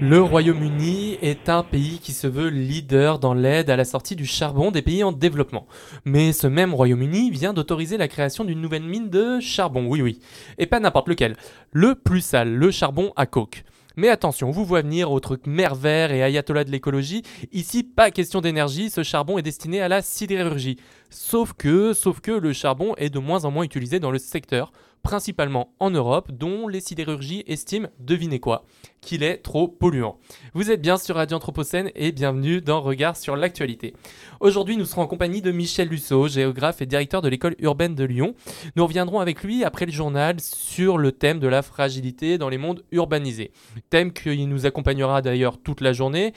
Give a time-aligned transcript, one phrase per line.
[0.00, 4.26] Le Royaume-Uni est un pays qui se veut leader dans l'aide à la sortie du
[4.26, 5.66] charbon des pays en développement.
[6.04, 10.20] Mais ce même Royaume-Uni vient d'autoriser la création d'une nouvelle mine de charbon, oui oui.
[10.56, 11.36] Et pas n'importe lequel.
[11.72, 13.64] Le plus sale, le charbon à coke.
[13.96, 17.24] Mais attention, vous voyez venir au truc vert et ayatollah de l'écologie.
[17.50, 20.76] Ici, pas question d'énergie, ce charbon est destiné à la sidérurgie.
[21.10, 24.70] Sauf que, sauf que le charbon est de moins en moins utilisé dans le secteur,
[25.02, 28.64] principalement en Europe, dont les sidérurgies estiment, devinez quoi,
[29.00, 30.18] qu'il est trop polluant.
[30.54, 33.94] Vous êtes bien sur Radio Anthropocène et bienvenue dans Regard sur l'actualité.
[34.40, 38.04] Aujourd'hui, nous serons en compagnie de Michel Lusso, géographe et directeur de l'école urbaine de
[38.04, 38.34] Lyon.
[38.76, 42.58] Nous reviendrons avec lui après le journal sur le thème de la fragilité dans les
[42.58, 43.52] mondes urbanisés.
[43.90, 46.32] Thème qui nous accompagnera d'ailleurs toute la journée,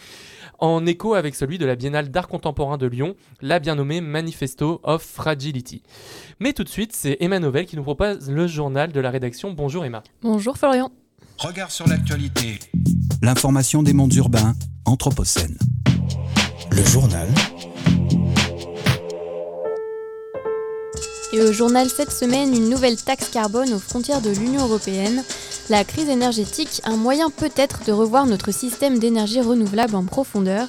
[0.60, 4.80] en écho avec celui de la Biennale d'art contemporain de Lyon, la bien nommée Manifesto
[4.84, 5.84] of Fragility.
[6.40, 9.52] Mais tout de suite, c'est Emma Novel qui nous propose le journal de la rédaction.
[9.52, 10.04] Bonjour Emma.
[10.22, 10.92] Bonjour Florian.
[11.38, 12.60] Regard sur l'actualité.
[13.22, 14.54] L'information des mondes urbains,
[14.86, 15.58] Anthropocène.
[16.72, 17.28] Le journal
[21.34, 25.24] Et au journal cette semaine, une nouvelle taxe carbone aux frontières de l'Union européenne.
[25.70, 30.68] La crise énergétique, un moyen peut-être de revoir notre système d'énergie renouvelable en profondeur.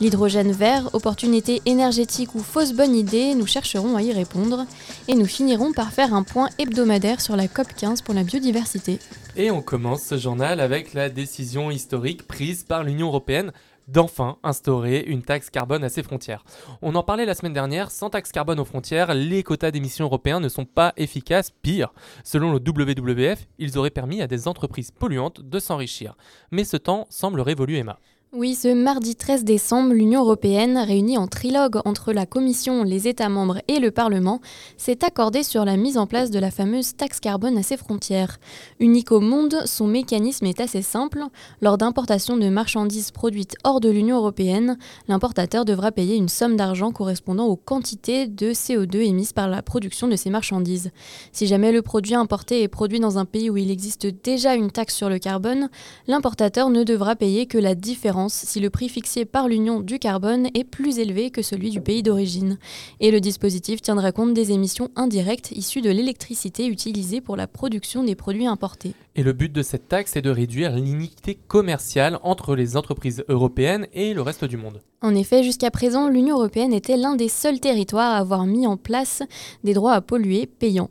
[0.00, 4.64] L'hydrogène vert, opportunité énergétique ou fausse bonne idée, nous chercherons à y répondre.
[5.08, 8.98] Et nous finirons par faire un point hebdomadaire sur la COP15 pour la biodiversité.
[9.36, 13.52] Et on commence ce journal avec la décision historique prise par l'Union européenne
[13.88, 16.44] d'enfin instaurer une taxe carbone à ses frontières.
[16.80, 20.40] On en parlait la semaine dernière, sans taxe carbone aux frontières, les quotas d'émissions européens
[20.40, 21.92] ne sont pas efficaces, pire.
[22.24, 26.16] Selon le WWF, ils auraient permis à des entreprises polluantes de s'enrichir.
[26.52, 27.98] Mais ce temps semble révolu, Emma.
[28.32, 33.28] Oui, ce mardi 13 décembre, l'Union européenne, réunie en trilogue entre la Commission, les États
[33.28, 34.40] membres et le Parlement,
[34.76, 38.38] s'est accordée sur la mise en place de la fameuse taxe carbone à ses frontières.
[38.78, 41.24] Unique au monde, son mécanisme est assez simple.
[41.60, 46.92] Lors d'importation de marchandises produites hors de l'Union européenne, l'importateur devra payer une somme d'argent
[46.92, 50.92] correspondant aux quantités de CO2 émises par la production de ces marchandises.
[51.32, 54.70] Si jamais le produit importé est produit dans un pays où il existe déjà une
[54.70, 55.68] taxe sur le carbone,
[56.06, 60.48] l'importateur ne devra payer que la différence si le prix fixé par l'Union du carbone
[60.54, 62.58] est plus élevé que celui du pays d'origine.
[63.00, 68.04] Et le dispositif tiendra compte des émissions indirectes issues de l'électricité utilisée pour la production
[68.04, 68.94] des produits importés.
[69.16, 73.86] Et le but de cette taxe est de réduire l'iniquité commerciale entre les entreprises européennes
[73.92, 74.80] et le reste du monde.
[75.02, 78.76] En effet, jusqu'à présent, l'Union européenne était l'un des seuls territoires à avoir mis en
[78.76, 79.22] place
[79.64, 80.90] des droits à polluer payants.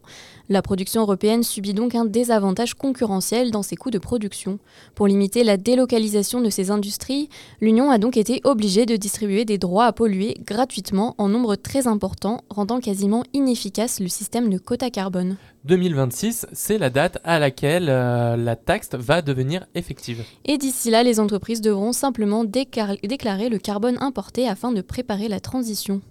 [0.51, 4.57] La production européenne subit donc un désavantage concurrentiel dans ses coûts de production.
[4.95, 7.29] Pour limiter la délocalisation de ces industries,
[7.61, 11.85] l'Union a donc été obligée de distribuer des droits à polluer gratuitement en nombre très
[11.85, 15.37] important, rendant quasiment inefficace le système de quota carbone.
[15.65, 20.23] 2026, c'est la date à laquelle euh, la taxe va devenir effective.
[20.45, 25.39] Et d'ici là, les entreprises devront simplement déclarer le carbone importé afin de préparer la
[25.39, 26.01] transition.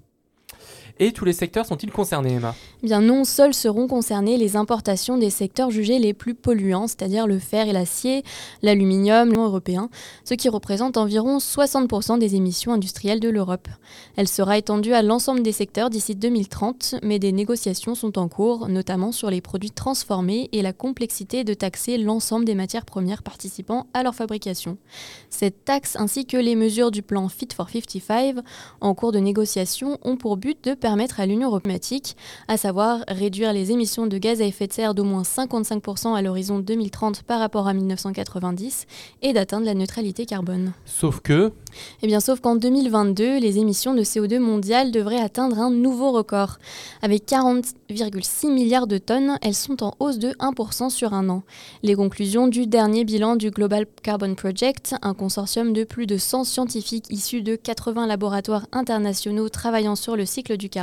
[1.00, 2.56] Et tous les secteurs sont-ils concernés, Emma?
[2.82, 7.28] Eh Bien non, seuls seront concernés les importations des secteurs jugés les plus polluants, c'est-à-dire
[7.28, 8.25] le fer et l'acier,
[8.62, 9.91] l'aluminium, européen,
[10.25, 13.69] ce qui représente environ 60% des émissions industrielles de l'Europe.
[14.16, 18.69] Elle sera étendue à l'ensemble des secteurs d'ici 2030, mais des négociations sont en cours,
[18.69, 23.86] notamment sur les produits transformés et la complexité de taxer l'ensemble des matières premières participant
[23.94, 24.78] à leur fabrication.
[25.30, 28.38] Cette taxe ainsi que les mesures du plan Fit for 55
[28.80, 31.69] en cours de négociation ont pour but de permettre à l'Union européenne,
[32.49, 36.22] à savoir réduire les émissions de gaz à effet de serre d'au moins 55% à
[36.22, 38.87] l'horizon 2030 par rapport à 1990
[39.22, 40.72] et d'atteindre la neutralité carbone.
[40.84, 41.53] Sauf que,
[42.03, 46.59] Eh bien, sauf qu'en 2022, les émissions de CO2 mondiales devraient atteindre un nouveau record.
[47.03, 51.42] Avec 40,6 milliards de tonnes, elles sont en hausse de 1% sur un an.
[51.83, 56.45] Les conclusions du dernier bilan du Global Carbon Project, un consortium de plus de 100
[56.45, 60.78] scientifiques issus de 80 laboratoires internationaux travaillant sur le cycle du carbone,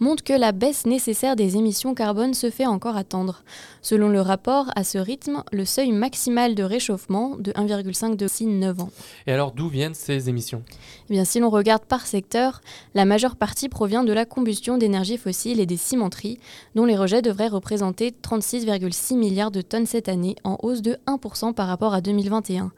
[0.00, 3.42] montrent que la baisse nécessaire des émissions carbone se fait encore attendre.
[3.88, 8.46] Selon le rapport, à ce rythme, le seuil maximal de réchauffement de 1,5 degré d'ici
[8.46, 8.90] 9 ans.
[9.28, 10.64] et alors d'où viennent ces émissions?
[11.08, 12.62] Eh bien, si l'on regarde par secteur,
[12.96, 16.40] la majeure partie provient de la combustion d'énergie fossile et des cimenteries,
[16.74, 21.54] dont les rejets devraient représenter 36,6 milliards de tonnes cette année, en hausse de 1%
[21.54, 22.72] par rapport à 2021.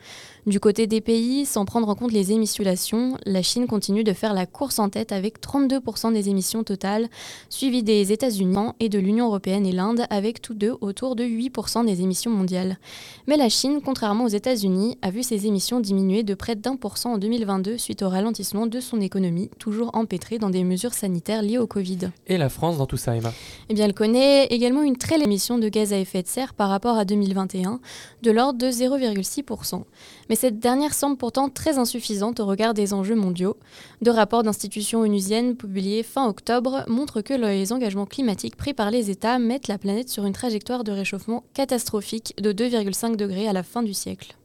[0.47, 4.35] Du côté des pays, sans prendre en compte les émissions, la Chine continue de faire
[4.35, 7.09] la course en tête avec 32% des émissions totales,
[7.49, 11.87] suivi des États-Unis et de l'Union européenne et l'Inde avec tous deux autour de 8%
[11.87, 12.79] des émissions mondiales.
[13.27, 16.99] Mais la Chine, contrairement aux États-Unis, a vu ses émissions diminuer de près d'un pour
[16.99, 21.43] cent en 2022 suite au ralentissement de son économie, toujours empêtrée dans des mesures sanitaires
[21.43, 22.11] liées au Covid.
[22.27, 23.33] Et la France dans tout ça, Emma?
[23.69, 26.69] Eh bien, elle connaît également une très émission de gaz à effet de serre par
[26.69, 27.81] rapport à 2021,
[28.23, 29.83] de l'ordre de 0,6%.
[30.29, 33.57] Mais cette dernière semble pourtant très insuffisante au regard des enjeux mondiaux.
[34.03, 39.11] Deux rapports d'institutions onusiennes publiés fin octobre montrent que les engagements climatiques pris par les
[39.11, 43.63] États mettent la planète sur une trajectoire de réchauffement catastrophique de 2,5 degrés à la
[43.63, 44.37] fin du siècle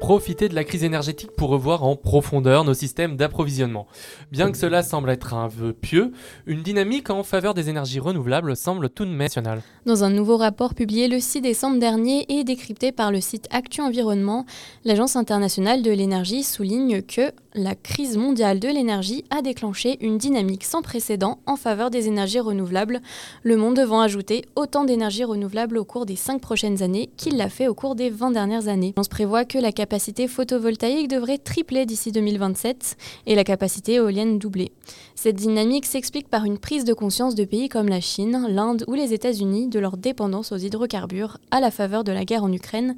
[0.00, 3.86] profiter de la crise énergétique pour revoir en profondeur nos systèmes d'approvisionnement.
[4.32, 6.12] Bien que cela semble être un vœu pieux,
[6.46, 9.62] une dynamique en faveur des énergies renouvelables semble tout de même nationale.
[9.84, 13.82] Dans un nouveau rapport publié le 6 décembre dernier et décrypté par le site Actu
[13.82, 14.46] Environnement,
[14.84, 20.64] l'Agence internationale de l'énergie souligne que la crise mondiale de l'énergie a déclenché une dynamique
[20.64, 23.00] sans précédent en faveur des énergies renouvelables,
[23.42, 27.48] le monde devant ajouter autant d'énergie renouvelable au cours des 5 prochaines années qu'il l'a
[27.48, 28.94] fait au cours des 20 dernières années.
[28.96, 34.38] On se prévoit que la capacité photovoltaïque devrait tripler d'ici 2027 et la capacité éolienne
[34.38, 34.70] doubler.
[35.16, 38.94] Cette dynamique s'explique par une prise de conscience de pays comme la Chine, l'Inde ou
[38.94, 42.94] les États-Unis de leur dépendance aux hydrocarbures à la faveur de la guerre en Ukraine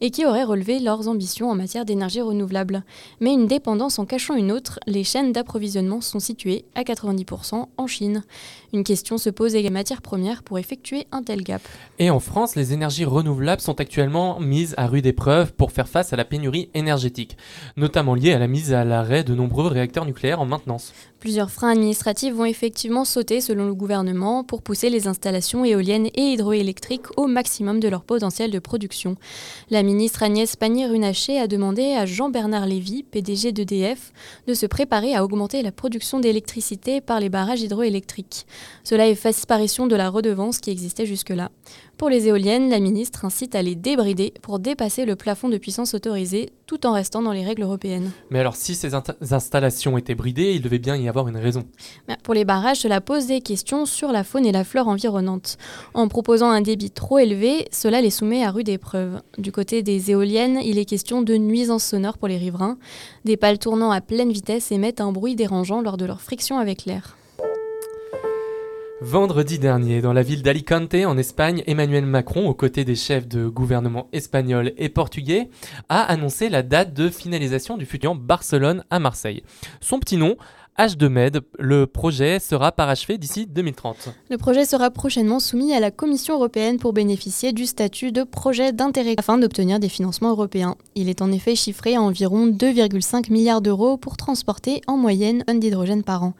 [0.00, 2.84] et qui auraient relevé leurs ambitions en matière d'énergie renouvelable.
[3.20, 7.86] Mais une dépendance en cachant une autre, les chaînes d'approvisionnement sont situées à 90% en
[7.86, 8.24] Chine.
[8.72, 11.60] Une question se pose également matières premières pour effectuer un tel gap.
[11.98, 16.12] Et en France, les énergies renouvelables sont actuellement mises à rude épreuve pour faire face
[16.12, 17.36] à la pénurie énergétique,
[17.76, 20.94] notamment liée à la mise à l'arrêt de nombreux réacteurs nucléaires en maintenance.
[21.18, 26.32] Plusieurs freins administratifs vont effectivement sauter selon le gouvernement pour pousser les installations éoliennes et
[26.32, 29.16] hydroélectriques au maximum de leur potentiel de production.
[29.70, 34.12] La ministre Agnès Pannier-Runacher a demandé à Jean-Bernard Lévy, PDG d'EDF,
[34.46, 38.46] de se préparer à augmenter la production d'électricité par les barrages hydroélectriques.
[38.84, 41.50] Cela efface disparition de la redevance qui existait jusque-là.
[41.98, 45.94] Pour les éoliennes, la ministre incite à les débrider pour dépasser le plafond de puissance
[45.94, 48.10] autorisé tout en restant dans les règles européennes.
[48.28, 48.90] Mais alors si ces
[49.32, 51.64] installations étaient bridées, il devait bien y avoir une raison.
[52.22, 55.56] Pour les barrages, cela pose des questions sur la faune et la flore environnante.
[55.94, 59.22] En proposant un débit trop élevé, cela les soumet à rude épreuve.
[59.38, 62.76] Du côté des éoliennes, il est question de nuisances sonores pour les riverains.
[63.24, 66.84] Des pales tournant à pleine vitesse émettent un bruit dérangeant lors de leur friction avec
[66.84, 67.16] l'air.
[69.02, 73.46] Vendredi dernier, dans la ville d'Alicante, en Espagne, Emmanuel Macron, aux côtés des chefs de
[73.46, 75.50] gouvernement espagnols et portugais,
[75.90, 79.42] a annoncé la date de finalisation du futur Barcelone à Marseille.
[79.82, 80.36] Son petit nom,
[80.78, 81.40] H2Med.
[81.58, 84.10] Le projet sera parachevé d'ici 2030.
[84.28, 88.72] Le projet sera prochainement soumis à la Commission européenne pour bénéficier du statut de projet
[88.72, 90.76] d'intérêt afin d'obtenir des financements européens.
[90.94, 95.54] Il est en effet chiffré à environ 2,5 milliards d'euros pour transporter en moyenne un
[95.54, 96.34] d'hydrogène par an.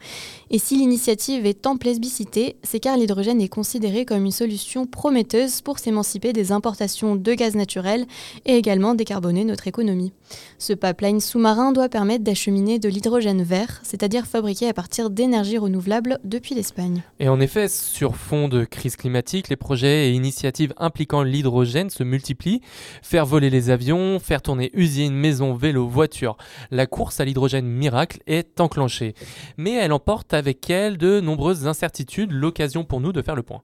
[0.49, 5.59] Et si l'initiative est en plébiscitée, c'est car l'hydrogène est considéré comme une solution prometteuse
[5.61, 8.05] pour s'émanciper des importations de gaz naturel
[8.45, 10.13] et également décarboner notre économie.
[10.57, 16.19] Ce pipeline sous-marin doit permettre d'acheminer de l'hydrogène vert, c'est-à-dire fabriqué à partir d'énergie renouvelable
[16.23, 17.03] depuis l'Espagne.
[17.19, 22.03] Et en effet, sur fond de crise climatique, les projets et initiatives impliquant l'hydrogène se
[22.03, 22.61] multiplient.
[23.01, 26.37] Faire voler les avions, faire tourner usines, maisons, vélos, voitures.
[26.71, 29.13] La course à l'hydrogène miracle est enclenchée.
[29.57, 33.61] Mais elle emporte avec elle de nombreuses incertitudes, l'occasion pour nous de faire le point.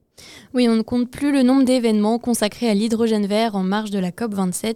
[0.53, 3.97] Oui, on ne compte plus le nombre d'événements consacrés à l'hydrogène vert en marge de
[3.97, 4.75] la COP27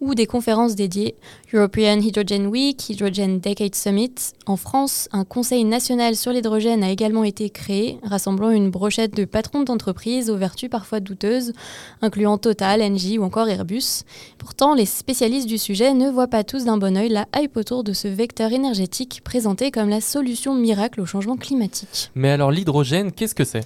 [0.00, 1.14] ou des conférences dédiées.
[1.54, 4.14] European Hydrogen Week, Hydrogen Decade Summit.
[4.46, 9.24] En France, un conseil national sur l'hydrogène a également été créé, rassemblant une brochette de
[9.24, 11.52] patrons d'entreprises aux vertus parfois douteuses,
[12.00, 14.02] incluant Total, Engie ou encore Airbus.
[14.38, 17.84] Pourtant, les spécialistes du sujet ne voient pas tous d'un bon oeil la hype autour
[17.84, 22.10] de ce vecteur énergétique présenté comme la solution miracle au changement climatique.
[22.16, 23.64] Mais alors l'hydrogène, qu'est-ce que c'est?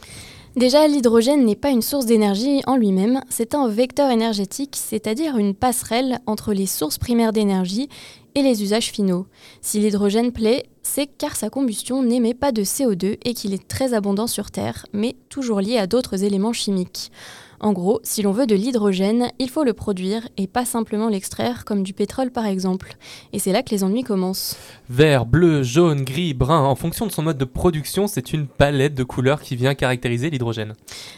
[0.56, 5.54] Déjà, l'hydrogène n'est pas une source d'énergie en lui-même, c'est un vecteur énergétique, c'est-à-dire une
[5.54, 7.90] passerelle entre les sources primaires d'énergie
[8.34, 9.26] et les usages finaux.
[9.60, 13.92] Si l'hydrogène plaît, c'est car sa combustion n'émet pas de CO2 et qu'il est très
[13.92, 17.12] abondant sur Terre, mais toujours lié à d'autres éléments chimiques.
[17.60, 21.64] En gros, si l'on veut de l'hydrogène, il faut le produire et pas simplement l'extraire
[21.64, 22.96] comme du pétrole par exemple.
[23.32, 24.56] Et c'est là que les ennuis commencent.
[24.88, 28.94] Vert, bleu, jaune, gris, brun, en fonction de son mode de production, c'est une palette
[28.94, 30.75] de couleurs qui vient caractériser l'hydrogène.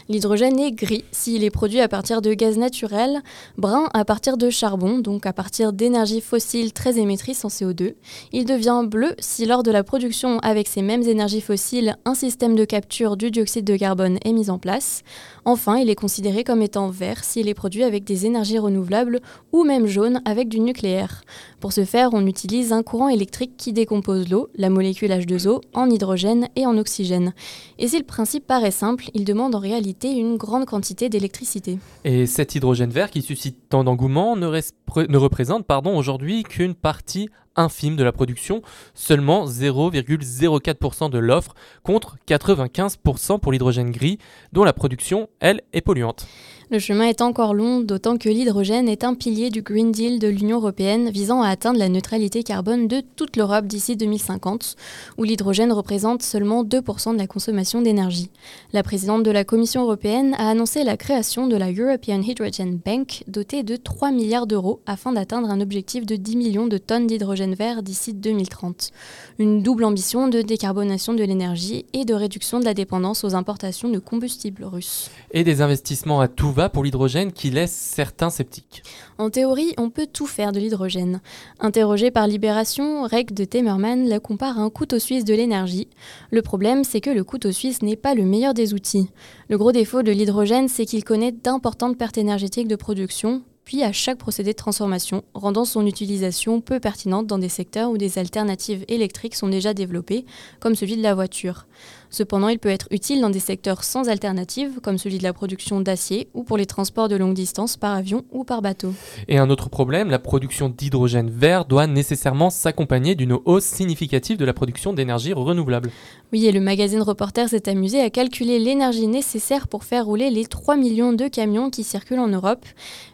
[0.07, 3.21] L'hydrogène est gris s'il est produit à partir de gaz naturel,
[3.57, 7.93] brun à partir de charbon, donc à partir d'énergie fossile très émettrice en CO2.
[8.31, 12.55] Il devient bleu si lors de la production avec ces mêmes énergies fossiles, un système
[12.55, 15.03] de capture du dioxyde de carbone est mis en place.
[15.51, 19.19] Enfin, il est considéré comme étant vert s'il est produit avec des énergies renouvelables
[19.51, 21.23] ou même jaune avec du nucléaire.
[21.59, 25.89] Pour ce faire, on utilise un courant électrique qui décompose l'eau, la molécule H2O, en
[25.89, 27.33] hydrogène et en oxygène.
[27.79, 31.79] Et si le principe paraît simple, il demande en réalité une grande quantité d'électricité.
[32.03, 35.65] Et cet hydrogène vert qui suscite tant d'engouement ne, ne, représente
[35.95, 38.61] aujourd'hui qu'une partie infime de la production,
[38.93, 41.53] seulement 0,04% de l'offre
[41.83, 44.17] contre 95% pour l'hydrogène gris
[44.53, 46.27] dont la production, elle, est polluante.
[46.71, 50.27] Le chemin est encore long, d'autant que l'hydrogène est un pilier du Green Deal de
[50.27, 54.75] l'Union européenne visant à atteindre la neutralité carbone de toute l'Europe d'ici 2050,
[55.17, 58.29] où l'hydrogène représente seulement 2% de la consommation d'énergie.
[58.71, 63.23] La présidente de la Commission européenne a annoncé la création de la European Hydrogen Bank,
[63.27, 67.55] dotée de 3 milliards d'euros afin d'atteindre un objectif de 10 millions de tonnes d'hydrogène
[67.55, 68.91] vert d'ici 2030.
[69.39, 73.89] Une double ambition de décarbonation de l'énergie et de réduction de la dépendance aux importations
[73.89, 75.09] de combustibles russes.
[75.31, 78.83] Et des investissements à tout pour l'hydrogène qui laisse certains sceptiques.
[79.17, 81.21] En théorie, on peut tout faire de l'hydrogène.
[81.61, 85.87] Interrogé par Libération, Rec de Temerman la compare à un couteau suisse de l'énergie.
[86.31, 89.09] Le problème, c'est que le couteau suisse n'est pas le meilleur des outils.
[89.47, 93.91] Le gros défaut de l'hydrogène, c'est qu'il connaît d'importantes pertes énergétiques de production, puis à
[93.91, 98.83] chaque procédé de transformation, rendant son utilisation peu pertinente dans des secteurs où des alternatives
[98.87, 100.25] électriques sont déjà développées,
[100.59, 101.67] comme celui de la voiture.
[102.11, 105.79] Cependant, il peut être utile dans des secteurs sans alternative, comme celui de la production
[105.79, 108.93] d'acier ou pour les transports de longue distance par avion ou par bateau.
[109.27, 114.45] Et un autre problème, la production d'hydrogène vert doit nécessairement s'accompagner d'une hausse significative de
[114.45, 115.91] la production d'énergie renouvelable.
[116.31, 120.45] Oui, et le magazine Reporter s'est amusé à calculer l'énergie nécessaire pour faire rouler les
[120.45, 122.67] 3 millions de camions qui circulent en Europe.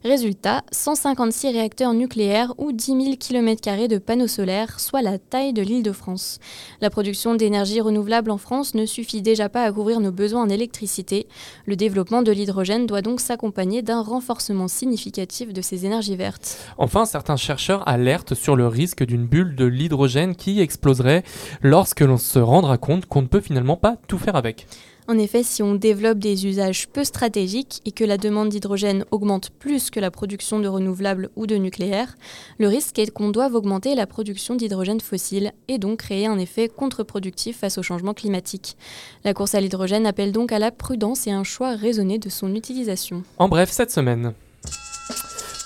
[0.04, 5.62] Résultat, 156 réacteurs nucléaires ou 10 000 km de panneaux solaires, soit la taille de
[5.62, 6.40] l'île de France.
[6.82, 10.50] La production d'énergie renouvelable en France ne suffit déjà pas à couvrir nos besoins en
[10.50, 11.28] électricité.
[11.66, 16.58] Le développement de l'hydrogène doit donc s'accompagner d'un renforcement significatif de ces énergies vertes.
[16.78, 21.24] Enfin, certains chercheurs alertent sur le risque d'une bulle de l'hydrogène qui exploserait
[21.62, 24.68] lorsque l'on se rendra compte qu'on ne peut finalement pas tout faire avec.
[25.08, 29.52] En effet, si on développe des usages peu stratégiques et que la demande d'hydrogène augmente
[29.52, 32.16] plus que la production de renouvelables ou de nucléaire,
[32.58, 36.70] le risque est qu'on doive augmenter la production d'hydrogène fossile et donc créer un effet
[36.70, 38.78] contre-productif face au changement climatique.
[39.24, 42.56] La course à l'hydrogène appelle donc à la prudence et un choix raisonné de son
[42.56, 43.22] utilisation.
[43.38, 44.34] En bref, cette semaine.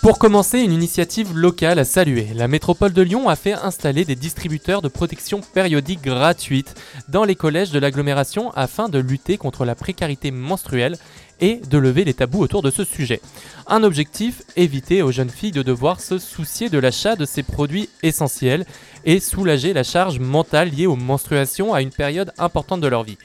[0.01, 2.29] Pour commencer, une initiative locale à saluer.
[2.33, 6.73] La métropole de Lyon a fait installer des distributeurs de protection périodique gratuite
[7.09, 10.97] dans les collèges de l'agglomération afin de lutter contre la précarité menstruelle
[11.41, 13.19] et de lever les tabous autour de ce sujet.
[13.67, 17.89] Un objectif, éviter aux jeunes filles de devoir se soucier de l'achat de ces produits
[18.01, 18.65] essentiels
[19.03, 23.17] et soulager la charge mentale liée aux menstruations à une période importante de leur vie.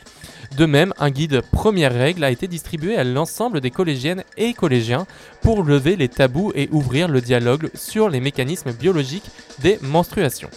[0.57, 5.07] De même, un guide première règle a été distribué à l'ensemble des collégiennes et collégiens
[5.43, 10.51] pour lever les tabous et ouvrir le dialogue sur les mécanismes biologiques des menstruations.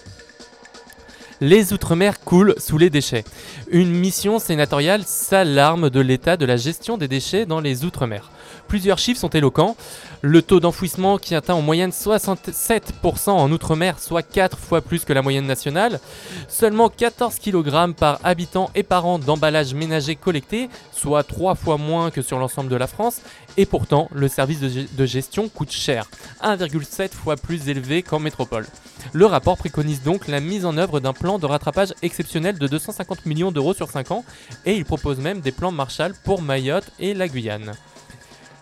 [1.39, 3.23] Les Outre-mer coulent sous les déchets.
[3.69, 8.31] Une mission sénatoriale s'alarme de l'état de la gestion des déchets dans les Outre-mer.
[8.67, 9.75] Plusieurs chiffres sont éloquents.
[10.21, 15.13] Le taux d'enfouissement qui atteint en moyenne 67% en Outre-mer, soit 4 fois plus que
[15.13, 15.99] la moyenne nationale.
[16.47, 22.11] Seulement 14 kg par habitant et par an d'emballage ménager collecté, soit 3 fois moins
[22.11, 23.21] que sur l'ensemble de la France.
[23.57, 26.09] Et pourtant, le service de gestion coûte cher,
[26.43, 28.67] 1,7 fois plus élevé qu'en métropole.
[29.13, 33.25] Le rapport préconise donc la mise en œuvre d'un plan de rattrapage exceptionnel de 250
[33.25, 34.25] millions d'euros sur 5 ans
[34.65, 37.73] et il propose même des plans Marshall pour Mayotte et la Guyane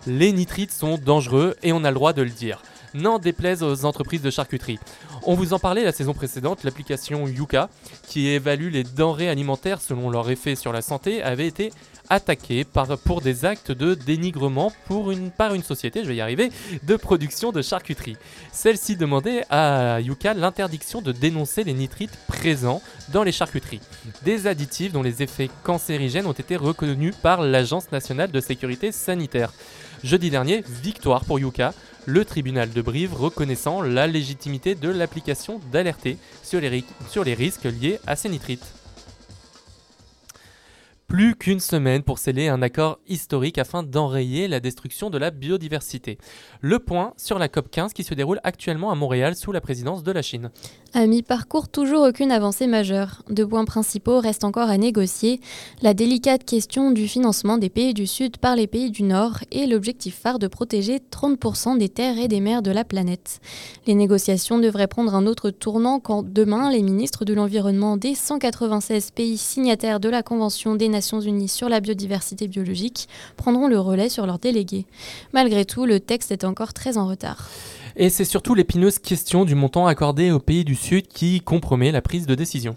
[0.07, 2.61] les nitrites sont dangereux et on a le droit de le dire.
[2.93, 4.79] N'en déplaise aux entreprises de charcuterie.
[5.23, 7.69] On vous en parlait la saison précédente, l'application Yuka,
[8.07, 11.73] qui évalue les denrées alimentaires selon leur effet sur la santé, avait été
[12.09, 12.65] attaquée
[13.03, 14.71] pour des actes de dénigrement
[15.37, 16.51] par une société, je vais y arriver,
[16.83, 18.17] de production de charcuterie.
[18.51, 23.81] Celle-ci demandait à Yuka l'interdiction de dénoncer les nitrites présents dans les charcuteries.
[24.23, 29.51] Des additifs dont les effets cancérigènes ont été reconnus par l'Agence nationale de sécurité sanitaire.
[30.05, 31.73] Jeudi dernier, victoire pour Yuka,
[32.05, 36.61] le tribunal de Brive reconnaissant la légitimité de l'application d'alerter sur,
[37.09, 38.71] sur les risques liés à ces nitrites.
[41.07, 46.17] Plus qu'une semaine pour sceller un accord historique afin d'enrayer la destruction de la biodiversité.
[46.61, 50.11] Le point sur la COP15 qui se déroule actuellement à Montréal sous la présidence de
[50.11, 50.49] la Chine.
[50.93, 53.21] À mi-parcours, toujours aucune avancée majeure.
[53.29, 55.41] Deux points principaux restent encore à négocier.
[55.83, 59.67] La délicate question du financement des pays du Sud par les pays du Nord et
[59.67, 63.41] l'objectif phare de protéger 30% des terres et des mers de la planète.
[63.85, 69.11] Les négociations devraient prendre un autre tournant quand demain, les ministres de l'Environnement des 196
[69.11, 74.07] pays signataires de la Convention des Nations Unies sur la biodiversité biologique prendront le relais
[74.07, 74.85] sur leurs délégués.
[75.33, 77.49] Malgré tout, le texte est encore très en retard.
[77.97, 82.01] Et c'est surtout l'épineuse question du montant accordé aux pays du Sud qui compromet la
[82.01, 82.75] prise de décision.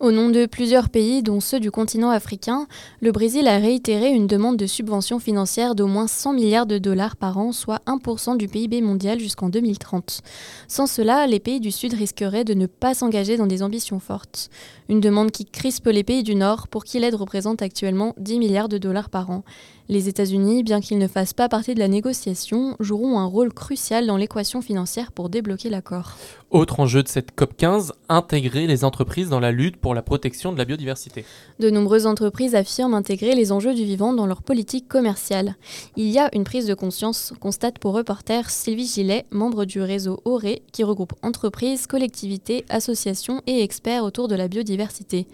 [0.00, 2.66] Au nom de plusieurs pays, dont ceux du continent africain,
[3.00, 7.14] le Brésil a réitéré une demande de subvention financière d'au moins 100 milliards de dollars
[7.14, 10.20] par an, soit 1% du PIB mondial jusqu'en 2030.
[10.66, 14.50] Sans cela, les pays du Sud risqueraient de ne pas s'engager dans des ambitions fortes.
[14.88, 18.68] Une demande qui crispe les pays du Nord pour qui l'aide représente actuellement 10 milliards
[18.68, 19.44] de dollars par an.
[19.88, 24.06] Les États-Unis, bien qu'ils ne fassent pas partie de la négociation, joueront un rôle crucial
[24.06, 26.16] dans l'équation financière pour débloquer l'accord.
[26.52, 30.58] Autre enjeu de cette COP15, intégrer les entreprises dans la lutte pour la protection de
[30.58, 31.24] la biodiversité.
[31.58, 35.56] De nombreuses entreprises affirment intégrer les enjeux du vivant dans leur politique commerciale.
[35.96, 40.20] Il y a une prise de conscience, constate pour reporter Sylvie Gillet, membre du réseau
[40.24, 45.26] ORE, qui regroupe entreprises, collectivités, associations et experts autour de la biodiversité.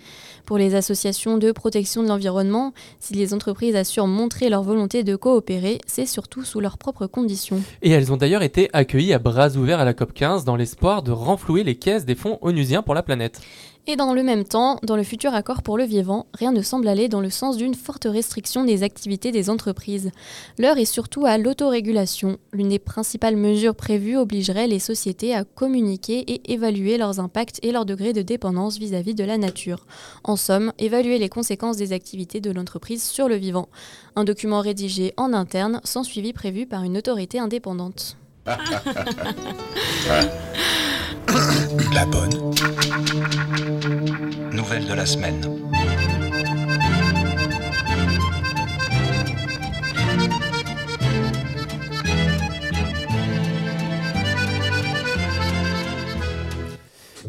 [0.46, 5.14] Pour les associations de protection de l'environnement, si les entreprises assurent montrer leur volonté de
[5.14, 7.60] coopérer, c'est surtout sous leurs propres conditions.
[7.82, 11.12] Et elles ont d'ailleurs été accueillies à bras ouverts à la COP15 dans l'espoir de
[11.12, 13.40] renflouer les caisses des fonds onusiens pour la planète.
[13.88, 16.86] Et dans le même temps, dans le futur accord pour le vivant, rien ne semble
[16.86, 20.12] aller dans le sens d'une forte restriction des activités des entreprises.
[20.56, 22.38] L'heure est surtout à l'autorégulation.
[22.52, 27.72] L'une des principales mesures prévues obligerait les sociétés à communiquer et évaluer leurs impacts et
[27.72, 29.84] leur degré de dépendance vis-à-vis de la nature.
[30.22, 33.68] En somme, évaluer les conséquences des activités de l'entreprise sur le vivant.
[34.14, 38.16] Un document rédigé en interne sans suivi prévu par une autorité indépendante.
[41.94, 42.52] La bonne.
[44.52, 45.61] Nouvelle de la semaine.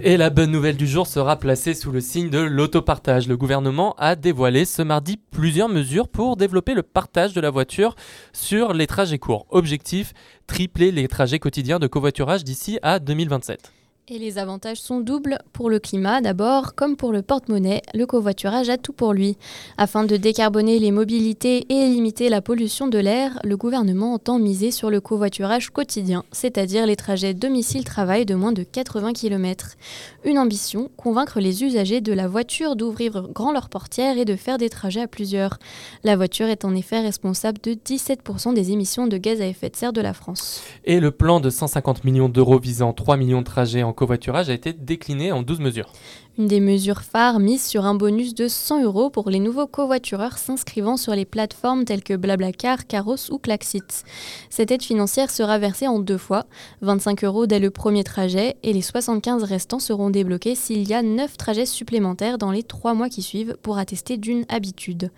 [0.05, 3.29] Et la bonne nouvelle du jour sera placée sous le signe de l'autopartage.
[3.29, 7.95] Le gouvernement a dévoilé ce mardi plusieurs mesures pour développer le partage de la voiture
[8.33, 9.45] sur les trajets courts.
[9.49, 10.11] Objectif,
[10.45, 13.71] tripler les trajets quotidiens de covoiturage d'ici à 2027.
[14.09, 18.67] Et les avantages sont doubles pour le climat d'abord, comme pour le porte-monnaie, le covoiturage
[18.67, 19.37] a tout pour lui.
[19.77, 24.71] Afin de décarboner les mobilités et limiter la pollution de l'air, le gouvernement entend miser
[24.71, 29.77] sur le covoiturage quotidien, c'est-à-dire les trajets domicile-travail de moins de 80 km.
[30.25, 34.57] Une ambition, convaincre les usagers de la voiture d'ouvrir grand leurs portières et de faire
[34.57, 35.59] des trajets à plusieurs.
[36.03, 39.77] La voiture est en effet responsable de 17% des émissions de gaz à effet de
[39.77, 40.61] serre de la France.
[40.83, 44.53] Et le plan de 150 millions d'euros visant 3 millions de trajets en covoiturage a
[44.53, 45.91] été décliné en 12 mesures.
[46.39, 50.39] Une des mesures phares mises sur un bonus de 100 euros pour les nouveaux covoitureurs
[50.39, 54.03] s'inscrivant sur les plateformes telles que Blablacar, Caros ou Klaxit.
[54.49, 56.47] Cette aide financière sera versée en deux fois,
[56.81, 61.03] 25 euros dès le premier trajet et les 75 restants seront débloqués s'il y a
[61.03, 65.11] 9 trajets supplémentaires dans les 3 mois qui suivent pour attester d'une habitude.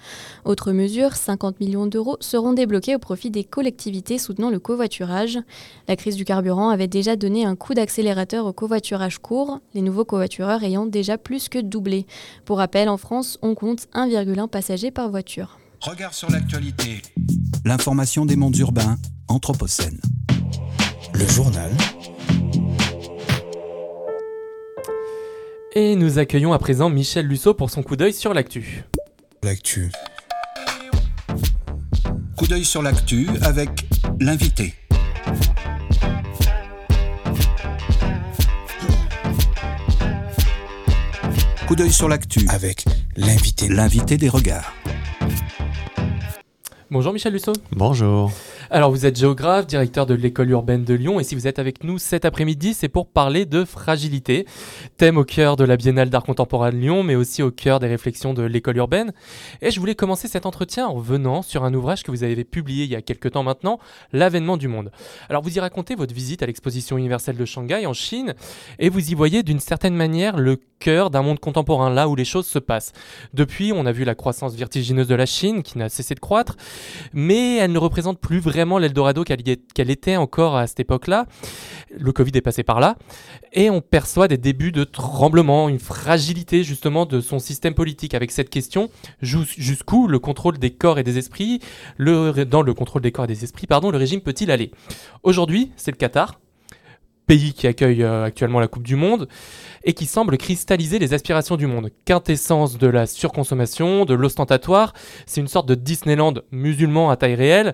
[0.44, 5.40] Autre mesure, 50 millions d'euros seront débloqués au profit des collectivités soutenant le covoiturage.
[5.88, 10.04] La crise du carburant avait déjà donné un coup d'accélérateur au covoiturage court, les nouveaux
[10.04, 12.06] covoitureurs ayant déjà plus que doublé.
[12.46, 15.60] Pour rappel, en France, on compte 1,1 passagers par voiture.
[15.82, 17.02] Regard sur l'actualité.
[17.64, 20.00] L'information des mondes urbains, Anthropocène.
[21.14, 21.72] Le journal.
[25.74, 28.86] Et nous accueillons à présent Michel Lusso pour son coup d'œil sur l'actu.
[29.44, 29.92] L'actu.
[32.38, 33.70] Coup d'œil sur l'actu avec
[34.20, 34.74] l'invité.
[41.68, 43.68] Coup d'œil sur l'actu avec l'invité.
[43.70, 44.72] L'invité des regards.
[46.92, 47.54] Bonjour Michel Lusso.
[47.72, 48.32] Bonjour.
[48.72, 51.84] Alors vous êtes géographe, directeur de l'école urbaine de Lyon et si vous êtes avec
[51.84, 54.48] nous cet après-midi, c'est pour parler de fragilité,
[54.98, 57.88] thème au cœur de la Biennale d'art contemporain de Lyon mais aussi au cœur des
[57.88, 59.14] réflexions de l'école urbaine.
[59.62, 62.86] Et je voulais commencer cet entretien en venant sur un ouvrage que vous avez publié
[62.86, 63.80] il y a quelques temps maintenant,
[64.12, 64.92] L'avènement du monde.
[65.30, 68.34] Alors vous y racontez votre visite à l'exposition universelle de Shanghai en Chine
[68.80, 72.26] et vous y voyez d'une certaine manière le cœur d'un monde contemporain, là où les
[72.26, 72.94] choses se passent.
[73.34, 76.56] Depuis, on a vu la croissance vertigineuse de la Chine qui n'a cessé de croître,
[77.14, 81.26] mais elle ne représente plus vraiment l'Eldorado qu'elle était encore à cette époque-là.
[81.92, 82.96] Le Covid est passé par là,
[83.52, 88.14] et on perçoit des débuts de tremblement, une fragilité justement de son système politique.
[88.14, 88.90] Avec cette question
[89.22, 91.60] jusqu'où le contrôle des corps et des esprits,
[92.00, 94.72] dans le contrôle des corps et des esprits, pardon, le régime peut-il aller?
[95.24, 96.40] Aujourd'hui, c'est le Qatar,
[97.26, 99.28] pays qui accueille euh, actuellement la Coupe du Monde
[99.84, 101.90] et qui semble cristalliser les aspirations du monde.
[102.06, 104.94] Quintessence de la surconsommation, de l'ostentatoire,
[105.26, 107.74] c'est une sorte de Disneyland musulman à taille réelle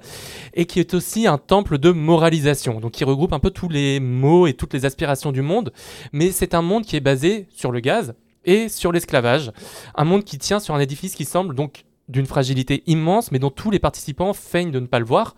[0.54, 4.00] et qui est aussi un temple de moralisation, donc qui regroupe un peu tous les
[4.00, 5.72] mots et toutes les aspirations du monde,
[6.12, 8.14] mais c'est un monde qui est basé sur le gaz
[8.46, 9.52] et sur l'esclavage,
[9.96, 13.50] un monde qui tient sur un édifice qui semble donc d'une fragilité immense, mais dont
[13.50, 15.36] tous les participants feignent de ne pas le voir.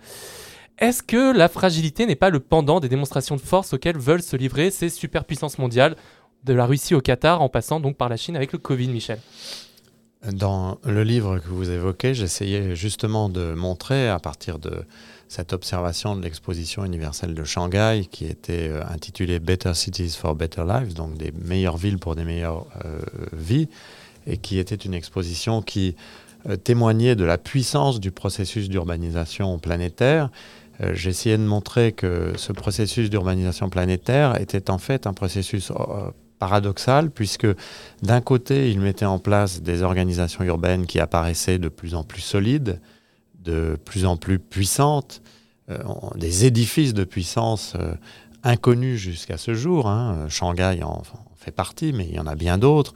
[0.80, 4.36] Est-ce que la fragilité n'est pas le pendant des démonstrations de force auxquelles veulent se
[4.36, 5.96] livrer ces superpuissances mondiales,
[6.44, 9.20] de la Russie au Qatar, en passant donc par la Chine avec le Covid, Michel?
[10.32, 14.86] Dans le livre que vous évoquez, j'essayais justement de montrer, à partir de
[15.28, 20.64] cette observation de l'exposition universelle de Shanghai, qui était euh, intitulée Better Cities for Better
[20.68, 23.00] Lives, donc des meilleures villes pour des meilleures euh,
[23.34, 23.68] vies,
[24.28, 25.96] et qui était une exposition qui
[26.48, 30.30] euh, témoignait de la puissance du processus d'urbanisation planétaire
[30.82, 36.10] euh, essayé de montrer que ce processus d'urbanisation planétaire était en fait un processus euh,
[36.40, 37.48] paradoxal, puisque
[38.02, 42.22] d'un côté, il mettait en place des organisations urbaines qui apparaissaient de plus en plus
[42.22, 42.82] solides,
[43.40, 45.22] de plus en plus puissantes,
[45.70, 45.78] euh,
[46.16, 47.78] des édifices de puissance
[48.44, 49.88] inconnus jusqu'à ce jour.
[49.88, 50.26] Hein.
[50.28, 51.04] Shanghai en,
[51.38, 52.94] fait partie, mais il y en a bien d'autres.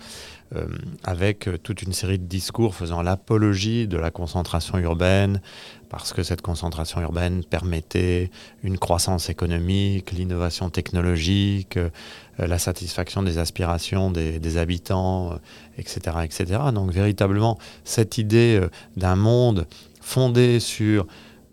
[1.03, 5.41] Avec toute une série de discours faisant l'apologie de la concentration urbaine,
[5.89, 8.29] parce que cette concentration urbaine permettait
[8.63, 11.89] une croissance économique, l'innovation technologique, euh,
[12.37, 15.39] la satisfaction des aspirations des, habitants,
[15.77, 16.45] etc., euh, etc.
[16.73, 18.61] Donc véritablement, cette idée
[18.95, 19.65] d'un monde
[20.01, 21.07] fondé sur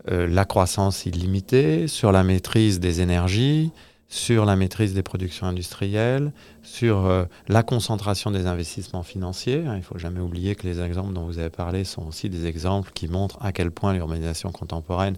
[0.07, 3.71] la croissance illimitée, sur la maîtrise des énergies,
[4.15, 6.31] sur la maîtrise des productions industrielles,
[6.63, 9.65] sur euh, la concentration des investissements financiers.
[9.67, 12.29] Hein, il ne faut jamais oublier que les exemples dont vous avez parlé sont aussi
[12.29, 15.17] des exemples qui montrent à quel point l'urbanisation contemporaine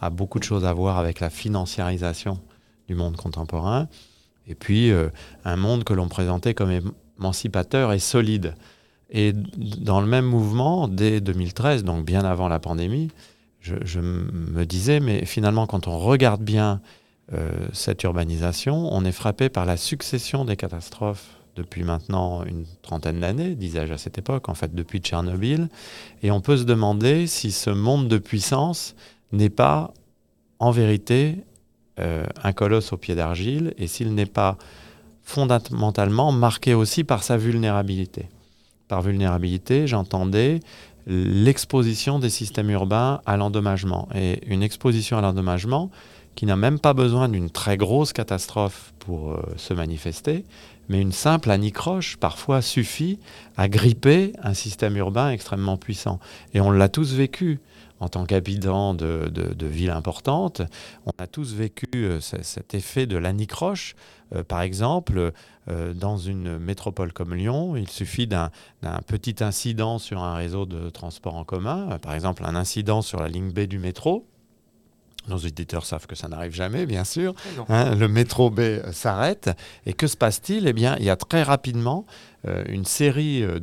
[0.00, 2.40] a beaucoup de choses à voir avec la financiarisation
[2.88, 3.86] du monde contemporain.
[4.46, 5.10] Et puis, euh,
[5.44, 6.72] un monde que l'on présentait comme
[7.18, 8.54] émancipateur et solide.
[9.10, 13.08] Et dans le même mouvement, dès 2013, donc bien avant la pandémie,
[13.60, 16.80] je, me disais, mais finalement, quand on regarde bien
[17.72, 23.54] cette urbanisation, on est frappé par la succession des catastrophes depuis maintenant une trentaine d'années,
[23.54, 25.68] disais-je à cette époque, en fait depuis Tchernobyl,
[26.22, 28.94] et on peut se demander si ce monde de puissance
[29.32, 29.92] n'est pas
[30.60, 31.44] en vérité
[31.98, 34.56] euh, un colosse au pied d'argile, et s'il n'est pas
[35.22, 38.28] fondamentalement marqué aussi par sa vulnérabilité.
[38.86, 40.60] Par vulnérabilité, j'entendais
[41.06, 44.08] l'exposition des systèmes urbains à l'endommagement.
[44.14, 45.90] Et une exposition à l'endommagement,
[46.38, 50.44] qui n'a même pas besoin d'une très grosse catastrophe pour euh, se manifester,
[50.88, 53.18] mais une simple anicroche parfois suffit
[53.56, 56.20] à gripper un système urbain extrêmement puissant.
[56.54, 57.58] Et on l'a tous vécu
[57.98, 60.62] en tant qu'habitant de, de, villes importantes.
[61.06, 63.96] On a tous vécu euh, cet effet de l'anicroche.
[64.32, 65.32] Euh, par exemple,
[65.96, 68.50] dans une métropole comme Lyon, il suffit d'un
[69.08, 73.28] petit incident sur un réseau de transport en commun, par exemple un incident sur la
[73.28, 74.24] ligne B du métro,
[75.28, 77.34] nos éditeurs savent que ça n'arrive jamais, bien sûr.
[77.68, 79.50] Hein, le métro B euh, s'arrête.
[79.86, 80.66] Et que se passe-t-il?
[80.66, 82.06] Eh bien, il y a très rapidement
[82.46, 83.58] euh, une série euh,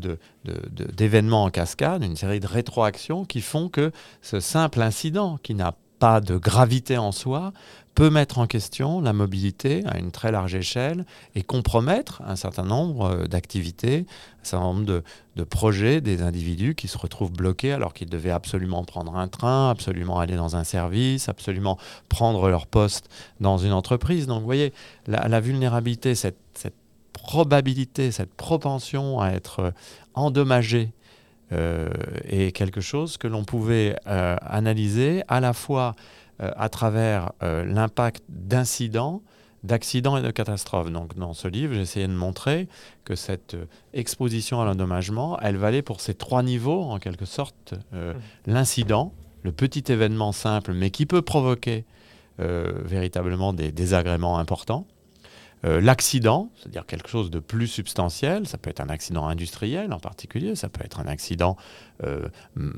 [0.94, 5.76] d'événements en cascade, une série de rétroactions qui font que ce simple incident, qui n'a
[6.00, 7.54] pas de gravité en soi,
[7.96, 12.64] peut mettre en question la mobilité à une très large échelle et compromettre un certain
[12.64, 14.06] nombre euh, d'activités,
[14.42, 18.84] un certain nombre de, projets des individus qui se retrouvent bloqués alors qu'ils devaient absolument
[18.84, 21.78] prendre un train, absolument aller dans un service, absolument
[22.10, 24.28] prendre leur poste dans une entreprise.
[24.28, 24.74] Donc vous voyez,
[25.08, 26.38] la, vulnérabilité, cette,
[27.14, 29.72] probabilité, cette propension à être euh,
[30.16, 30.92] endommagé
[31.52, 31.90] euh,
[32.24, 35.96] est quelque chose que l'on pouvait analyser à la fois
[36.40, 39.22] à travers euh, l'impact d'incidents,
[39.64, 40.92] d'accidents et de catastrophes.
[40.92, 42.68] Donc dans ce livre, j'essayais de montrer
[43.04, 47.74] que cette euh, exposition à l'endommagement, elle valait pour ces trois niveaux, en quelque sorte,
[47.92, 47.98] mmh.
[48.48, 51.86] l'incident, le petit événement simple, mais qui peut provoquer
[52.38, 54.86] véritablement des désagréments importants.
[55.64, 60.58] l'accident, c'est-à-dire quelque chose de plus substantiel, ça peut être un accident industriel en particulier,
[60.58, 61.56] ça peut être un accident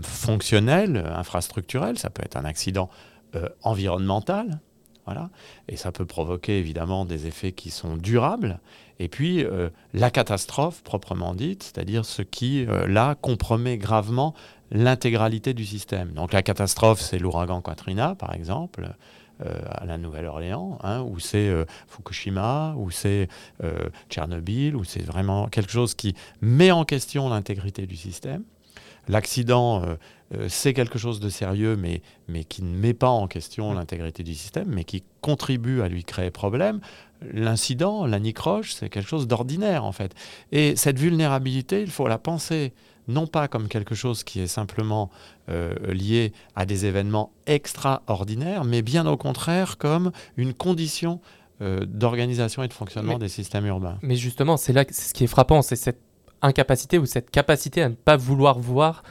[0.03, 2.87] fonctionnel, infrastructurel, ça peut être un accident
[3.35, 4.59] euh, environnementale.
[5.05, 5.29] Voilà.
[5.67, 8.59] Et ça peut provoquer évidemment des effets qui sont durables.
[8.99, 14.33] Et puis euh, la catastrophe proprement dite, c'est-à-dire ce qui, euh, là, compromet gravement
[14.71, 16.11] l'intégralité du système.
[16.13, 18.89] Donc la catastrophe, c'est l'ouragan Katrina, par exemple,
[19.69, 21.53] à la Nouvelle-Orléans, hein, ou c'est
[21.87, 23.27] Fukushima, ou c'est
[24.09, 28.43] Tchernobyl, ou c'est vraiment quelque chose qui met en question l'intégrité du système.
[29.07, 29.95] L'accident, euh,
[30.35, 34.23] euh, c'est quelque chose de sérieux, mais, mais qui ne met pas en question l'intégrité
[34.23, 36.79] du système, mais qui contribue à lui créer problème.
[37.33, 40.13] L'incident, l'anicroche, c'est quelque chose d'ordinaire, en fait.
[40.51, 42.73] Et cette vulnérabilité, il faut la penser
[43.07, 45.09] non pas comme quelque chose qui est simplement
[45.49, 51.21] euh, lié à des événements extraordinaires, mais bien au contraire comme une condition
[51.59, 53.97] d'organisation et de fonctionnement des systèmes urbains.
[54.03, 56.06] Mais justement, c'est là ce qui est frappant, c'est cette
[56.41, 59.03] incapacité ou cette capacité à ne pas vouloir voir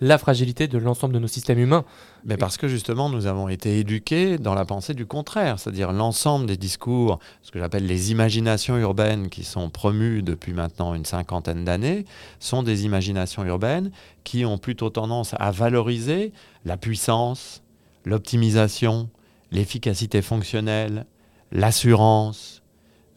[0.00, 1.84] la fragilité de l'ensemble de nos systèmes humains.
[2.24, 6.46] Mais parce que justement, nous avons été éduqués dans la pensée du contraire, c'est-à-dire l'ensemble
[6.46, 11.64] des discours, ce que j'appelle les imaginations urbaines qui sont promues depuis maintenant une cinquantaine
[11.64, 12.04] d'années,
[12.40, 13.90] sont des imaginations urbaines
[14.24, 16.32] qui ont plutôt tendance à valoriser
[16.64, 17.62] la puissance,
[18.04, 19.08] l'optimisation,
[19.52, 21.06] l'efficacité fonctionnelle,
[21.52, 22.62] l'assurance,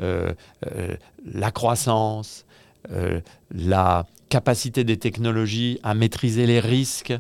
[0.02, 0.34] euh,
[0.68, 2.46] euh, la croissance,
[2.92, 3.22] euh,
[3.52, 7.14] la capacité des technologies à maîtriser les risques.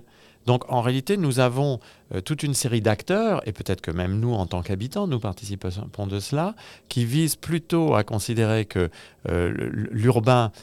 [0.45, 1.79] Donc en réalité, nous avons
[2.23, 6.19] toute une série d'acteurs, et peut-être que même nous, en tant qu'habitants, nous participons de
[6.21, 6.55] cela,
[6.87, 8.89] qui visent plutôt à considérer que
[9.25, 10.53] l'urbain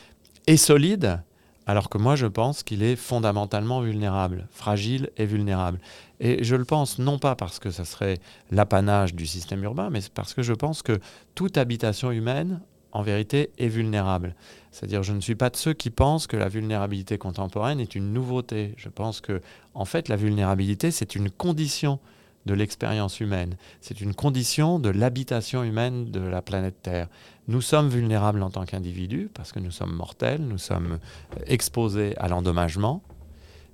[0.47, 1.21] est solide,
[1.67, 5.79] alors que moi je pense qu'il est fondamentalement vulnérable, fragile et vulnérable.
[6.21, 8.19] Et je le pense non pas parce que ça serait
[8.51, 11.01] l'apanage du système urbain, mais parce que je pense que
[11.35, 12.61] toute habitation humaine,
[12.95, 14.35] en vérité, est vulnérable.
[14.71, 18.13] C'est-à-dire, je ne suis pas de ceux qui pensent que la vulnérabilité contemporaine est une
[18.13, 18.73] nouveauté.
[18.77, 19.41] Je pense que,
[19.75, 21.99] en fait, la vulnérabilité, c'est une condition
[22.47, 23.57] de l'expérience humaine.
[23.81, 27.09] C'est une condition de l'habitation humaine de la planète Terre.
[27.49, 30.99] Nous sommes vulnérables en tant qu'individus parce que nous sommes mortels, nous sommes
[31.47, 33.03] exposés à l'endommagement,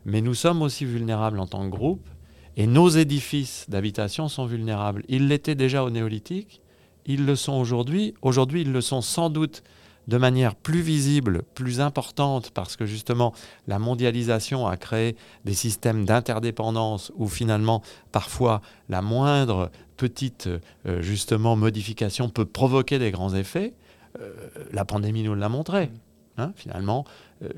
[0.05, 2.09] mais nous sommes aussi vulnérables en tant que groupe
[2.57, 5.03] et nos édifices d'habitation sont vulnérables.
[5.09, 6.61] Ils l'étaient déjà au néolithique,
[7.07, 8.15] ils le sont aujourd'hui.
[8.23, 9.63] Aujourd'hui, ils le sont sans doute
[10.09, 13.33] de manière plus visible, plus importante, parce que justement
[13.69, 20.49] la mondialisation a créé des systèmes d'interdépendance où finalement parfois la moindre petite
[20.87, 23.75] euh, justement modification peut provoquer des grands effets.
[24.21, 24.33] Euh,
[24.73, 25.91] la pandémie nous l'a montré.
[26.39, 27.05] Hein, finalement,
[27.43, 27.49] euh,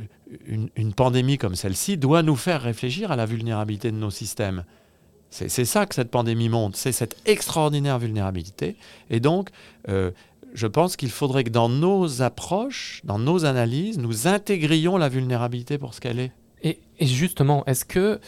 [0.46, 4.64] une, une, pandémie comme celle-ci doit nous faire réfléchir à la vulnérabilité de nos systèmes.
[5.32, 8.76] C'est ça que cette pandémie montre, c'est cette extraordinaire vulnérabilité.
[9.10, 9.48] Et donc,
[9.86, 15.78] je pense qu'il faudrait que dans nos approches, dans nos analyses, nous intégrions la vulnérabilité
[15.78, 16.32] pour ce qu'elle est.
[16.62, 18.20] Et, justement, est-ce que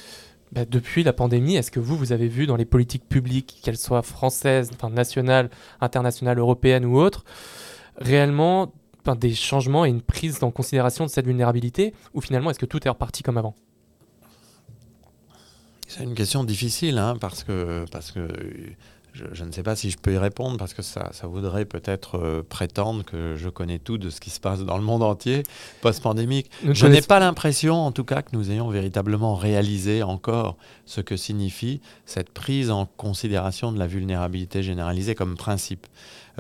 [0.53, 3.79] bah, depuis la pandémie, est-ce que vous, vous avez vu dans les politiques publiques, qu'elles
[3.79, 7.25] soient françaises, enfin, nationales, internationales, européennes ou autres,
[7.97, 8.73] réellement
[9.13, 12.87] des changements et une prise en considération de cette vulnérabilité Ou finalement, est-ce que tout
[12.87, 13.55] est reparti comme avant?
[15.89, 18.29] C'est une question difficile, hein, parce que, parce que
[19.15, 22.43] je, ne sais pas si je peux y répondre parce que ça, voudrait peut-être euh,
[22.43, 25.45] prétendre que je connais tout de ce qui se passe dans le monde entier
[25.83, 26.51] post-pandémique.
[26.69, 31.17] Je n'ai pas l'impression, en tout cas, que nous ayons véritablement réalisé encore ce que
[31.17, 35.87] signifie cette prise en considération de la vulnérabilité généralisée comme principe.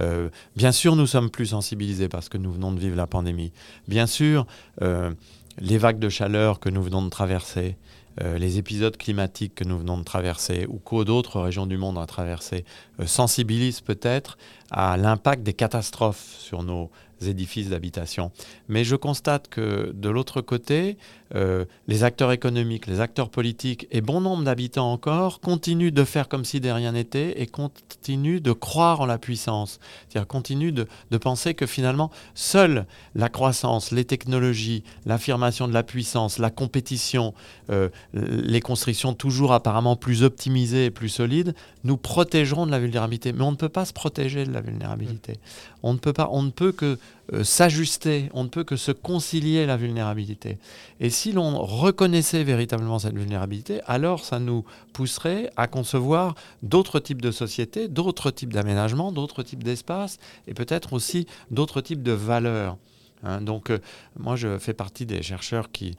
[0.01, 3.53] Euh, bien sûr, nous sommes plus sensibilisés parce que nous venons de vivre la pandémie.
[3.87, 4.47] Bien sûr,
[4.83, 5.13] euh,
[5.59, 7.77] les vagues de chaleur que nous venons de traverser,
[8.23, 11.99] euh, les épisodes climatiques que nous venons de traverser ou qu'aux d'autres régions du monde
[11.99, 12.65] ont traversé
[13.01, 14.39] euh, sensibilisent peut-être
[14.75, 16.91] à l'impact des catastrophes sur nos
[17.23, 18.31] édifices d'habitation.
[18.69, 20.97] Mais je constate que de l'autre côté,
[21.35, 26.29] euh, les acteurs économiques, les acteurs politiques et bon nombre d'habitants encore continuent de faire
[26.29, 29.81] comme si de rien n'était et continuent de croire en la puissance.
[30.09, 30.87] C'est-à-dire continuent de,
[31.19, 37.35] penser que finalement, seule la croissance, les technologies, l'affirmation de la puissance, la compétition,
[37.71, 43.33] euh, les constructions toujours apparemment plus optimisées et plus solides, nous protégeront de la vulnérabilité.
[43.33, 45.35] Mais on ne peut pas se protéger de la vulnérabilité.
[45.83, 46.99] On ne peut, pas, on ne peut que
[47.33, 50.59] euh, s'ajuster, on ne peut que se concilier la vulnérabilité.
[51.01, 57.23] Et si l'on reconnaissait véritablement cette vulnérabilité, alors ça nous pousserait à concevoir d'autres types
[57.23, 62.77] de sociétés, d'autres types d'aménagements, d'autres types d'espaces et peut-être aussi d'autres types de valeurs.
[63.23, 63.41] Hein.
[63.41, 63.79] donc, euh,
[64.19, 65.97] moi, je fais partie des chercheurs qui.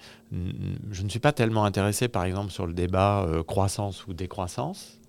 [0.91, 4.99] Je ne suis pas tellement intéressé, par exemple, sur le débat euh, croissance ou décroissance,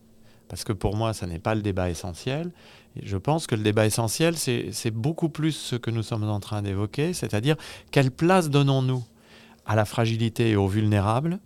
[0.49, 2.51] parce que pour moi, ça n'est pas le débat essentiel
[3.03, 6.63] je pense que le débat essentiel, c'est beaucoup plus ce que nous sommes en train
[6.63, 7.57] d'évoquer, c'est-à-dire
[7.91, 9.05] quelle place donnons-nous
[9.67, 11.41] à la fragilité et aux vulnérables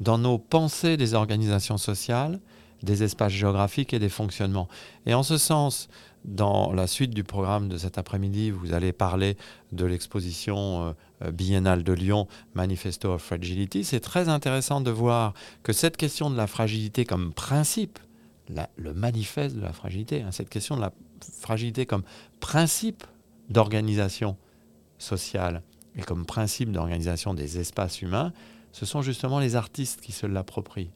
[0.00, 2.40] dans nos pensées des organisations sociales,
[2.82, 4.68] des espaces géographiques et des fonctionnements.
[5.06, 5.88] Et en ce sens,
[6.24, 9.36] dans la suite du programme de cet après-midi, vous allez parler
[9.72, 13.84] de l'exposition euh, biennale de Lyon, Manifesto of Fragility.
[13.84, 17.98] C'est très intéressant de voir que cette question de la fragilité comme principe
[18.76, 20.92] le manifeste de la fragilité, hein, cette question de la
[21.40, 22.02] fragilité comme
[22.40, 23.04] principe
[23.48, 24.36] d'organisation
[24.98, 25.62] sociale
[25.96, 28.32] et comme principe d'organisation des espaces humains,
[28.72, 30.90] ce sont justement les artistes qui se l'approprient.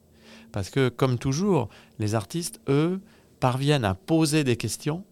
[0.51, 3.01] Parce que, comme toujours, les artistes, eux,
[3.39, 5.03] parviennent à poser des questions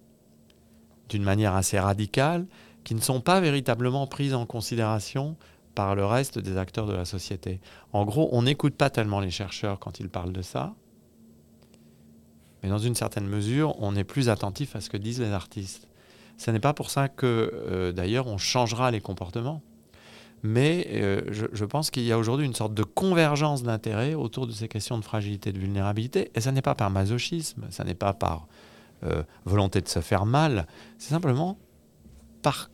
[1.09, 2.47] d'une manière assez radicale
[2.83, 5.35] qui ne sont pas véritablement prises en considération
[5.75, 7.59] par le reste des acteurs de la société.
[7.93, 10.75] En gros, on n'écoute pas tellement les chercheurs quand ils parlent de ça,
[12.61, 15.87] mais dans une certaine mesure, on est plus attentif à ce que disent les artistes.
[16.37, 19.61] Ce n'est pas pour ça que, euh, d'ailleurs, on changera les comportements.
[20.43, 24.51] mais euh, je, pense qu'il y a aujourd'hui une sorte de convergence d'intérêts autour de
[24.51, 26.31] ces questions de fragilité de vulnérabilité.
[26.33, 28.47] Et ça n'est pas par masochisme, ça n'est pas par
[29.03, 31.57] euh, volonté de se faire mal, c'est simplement
[32.41, 32.71] par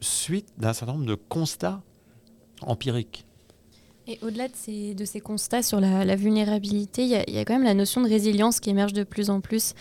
[0.00, 1.82] suite d'un certain nombre de constats
[2.62, 3.26] empiriques.
[4.10, 7.62] Et au-delà de ces, de ces constats sur la, vulnérabilité, il y, a- quand même
[7.62, 9.74] la notion de résilience qui émerge de plus en plus.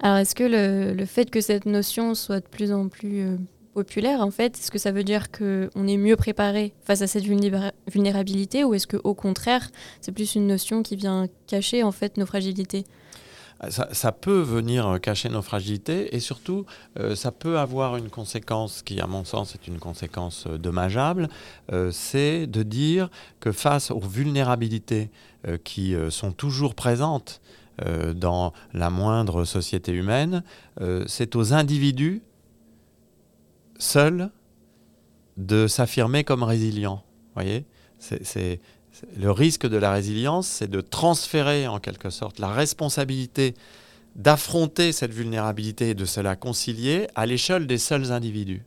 [0.00, 3.36] Alors est-ce que le, fait que cette notion soit de plus en plus euh,
[3.74, 7.24] populaire, en fait, est-ce que ça veut dire qu'on est mieux préparé face à cette
[7.24, 9.68] vulnéra- vulnérabilité ou est-ce qu'au contraire,
[10.00, 12.84] c'est plus une notion qui vient cacher en fait nos fragilités?
[13.70, 16.66] Ça, peut venir euh, cacher nos fragilités et surtout,
[16.98, 21.28] euh, ça peut avoir une conséquence qui, à mon sens, est une conséquence euh, dommageable.
[21.92, 23.08] c'est de dire
[23.40, 25.10] que face aux vulnérabilités
[25.64, 27.40] qui sont toujours présentes
[28.14, 30.42] dans la moindre société humaine,
[31.06, 32.22] c'est aux individus
[33.78, 34.30] seuls
[35.36, 37.02] de s'affirmer comme résilients.
[37.34, 37.64] Voyez?
[37.98, 38.60] C'est-
[39.16, 43.54] le risque de la résilience, c'est de transférer en quelque sorte la responsabilité
[44.16, 48.62] d'affronter cette vulnérabilité et de se la concilier à l'échelle des seuls individus.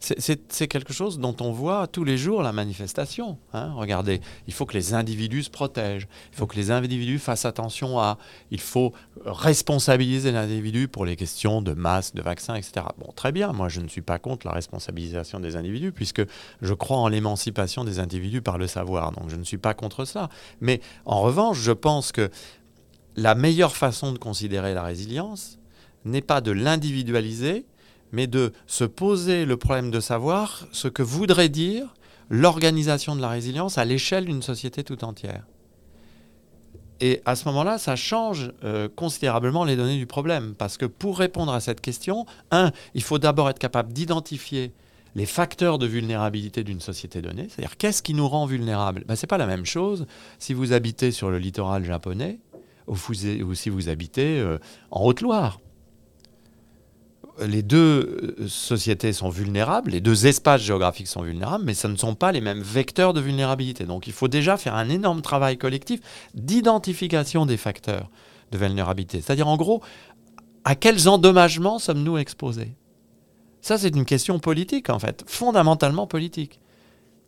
[0.00, 3.36] C'est- quelque chose dont on voit tous les jours la manifestation.
[3.52, 3.72] hein.
[3.74, 7.98] Regardez, il faut que les individus se protègent, il faut que les individus fassent attention
[7.98, 8.16] à,
[8.50, 8.92] il faut
[9.24, 12.86] responsabiliser l'individu pour les questions de masse, de vaccins, etc.
[12.98, 16.22] Bon, très bien, moi je ne suis pas contre la responsabilisation des individus puisque
[16.62, 20.04] je crois en l'émancipation des individus par le savoir, donc je ne suis pas contre
[20.04, 20.28] ça.
[20.60, 22.30] Mais en revanche, je pense que
[23.16, 25.58] la meilleure façon de considérer la résilience
[26.04, 27.66] n'est pas de l'individualiser,
[28.12, 31.94] mais de se poser le problème de savoir ce que voudrait dire
[32.30, 35.44] l'organisation de la résilience à l'échelle d'une société tout entière.
[37.00, 41.18] Et à ce moment-là, ça change euh, considérablement les données du problème, parce que pour
[41.18, 44.72] répondre à cette question, un, il faut d'abord être capable d'identifier
[45.14, 49.04] les facteurs de vulnérabilité d'une société donnée, c'est-à-dire qu'est-ce qui nous rend vulnérables?
[49.06, 50.06] Ben, Ce n'est pas la même chose
[50.38, 52.40] si vous habitez sur le littoral japonais
[52.86, 54.58] ou, si vous habitez euh,
[54.90, 55.60] en Haute-Loire
[57.46, 61.96] les deux euh, sociétés sont vulnérables, les deux espaces géographiques sont vulnérables, mais ce ne
[61.96, 63.84] sont pas les mêmes vecteurs de vulnérabilité.
[63.84, 66.00] Donc il faut déjà faire un énorme travail collectif
[66.34, 68.10] d'identification des facteurs
[68.50, 69.20] de vulnérabilité.
[69.20, 69.82] C'est-à-dire en gros,
[70.64, 72.72] à quels endommagements sommes-nous exposés?
[73.60, 76.60] Ça c'est une question politique en fait, fondamentalement politique.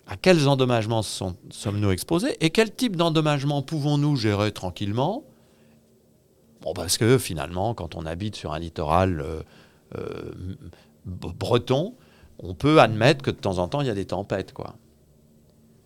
[0.07, 5.23] À quels endommagements sommes-nous exposés et quel type d'endommagement pouvons-nous gérer tranquillement?
[6.63, 9.43] Bon, parce que finalement, quand on habite sur un littoral euh,
[11.05, 11.95] breton,
[12.39, 14.53] on peut admettre que de temps en temps, il y a des tempêtes.
[14.53, 14.75] Quoi.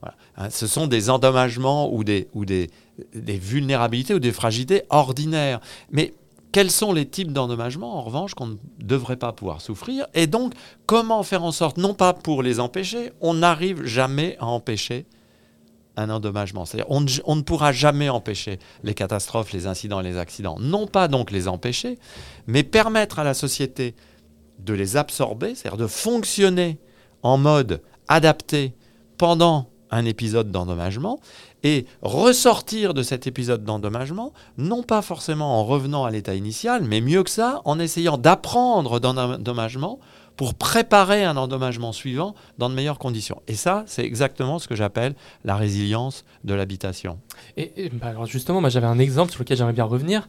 [0.00, 0.16] Voilà.
[0.36, 2.70] Hein, ce sont des endommagements ou, des, ou des
[3.14, 5.60] vulnérabilités ou des fragilités ordinaires.
[5.90, 6.14] Mais
[6.54, 10.52] quels sont les types d'endommagements, en revanche, qu'on ne devrait pas pouvoir souffrir Et donc,
[10.86, 15.06] comment faire en sorte, non pas pour les empêcher, on n'arrive jamais à empêcher
[15.96, 16.64] un endommagement.
[16.64, 20.56] C'est-à-dire on, ne- pourra jamais empêcher les catastrophes, les incidents les accidents.
[20.60, 21.98] Non pas donc les empêcher,
[22.46, 23.94] mais permettre à la société
[24.58, 26.78] de les absorber, c'est-à-dire de fonctionner
[27.22, 28.74] en mode adapté
[29.18, 31.20] pendant un épisode d'endommagement
[31.62, 37.00] et ressortir de cet épisode d'endommagement, non pas forcément en revenant à l'état initial, mais
[37.00, 39.98] mieux que ça, en essayant d'apprendre d'un endommagement
[40.36, 43.42] pour préparer un endommagement suivant dans de meilleures conditions.
[43.46, 47.20] Et ça, c'est exactement ce que j'appelle la résilience de l'habitation.
[47.56, 50.26] Et, et, bah, alors justement, moi j'avais un exemple sur lequel j'aimerais bien revenir,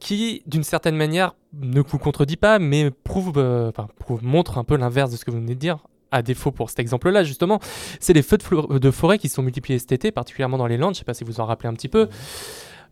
[0.00, 4.64] qui d'une certaine manière ne vous contredit pas, mais prouve, euh, enfin, prouve- montre un
[4.64, 5.78] peu l'inverse de ce que vous venez de dire.
[6.10, 7.60] À défaut pour cet exemple-là, justement,
[8.00, 10.94] c'est les feux de, forêt qui sont multipliés cet été, particulièrement dans les Landes.
[10.94, 12.08] Je ne sais pas si vous vous en rappelez un petit peu.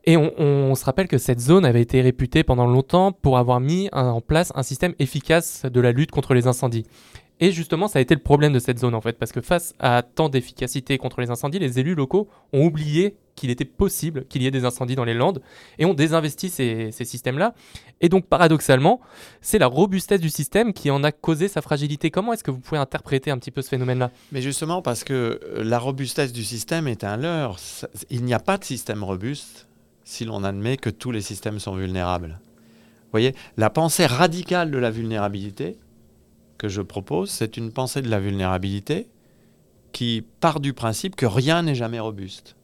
[0.09, 3.89] Et on, se rappelle que cette zone avait été réputée pendant longtemps pour avoir mis
[3.93, 6.87] en place un système efficace de la lutte contre les incendies.
[7.41, 9.75] Et justement, ça a été le problème de cette zone en fait, parce que face
[9.81, 14.43] à tant d'efficacité contre les incendies, les élus locaux ont oublié qu'il était possible qu'il
[14.43, 15.43] y ait des incendies dans les Landes
[15.79, 17.53] et ont désinvesti ces, systèmes-là.
[18.01, 19.01] Et donc, paradoxalement,
[19.43, 22.11] c'est la robustesse du système qui en a causé sa fragilité.
[22.11, 24.11] Comment est-ce que vous pouvez interpréter un petit peu ce phénomène-là?
[24.33, 27.59] Mais justement parce que euh, la robustesse du système est un leurre.
[28.09, 29.67] Il n'y a pas de système robuste
[30.07, 32.39] si l'on admet que tous les systèmes sont vulnérables.
[32.41, 35.79] Vous voyez, la pensée radicale de la vulnérabilité
[36.59, 39.09] que je propose, c'est une pensée de la vulnérabilité
[39.93, 42.55] qui part du principe que rien n'est jamais robuste.